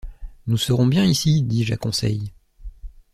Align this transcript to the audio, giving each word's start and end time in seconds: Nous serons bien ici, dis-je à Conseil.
Nous 0.47 0.57
serons 0.57 0.87
bien 0.87 1.05
ici, 1.05 1.43
dis-je 1.43 1.75
à 1.75 1.77
Conseil. 1.77 2.31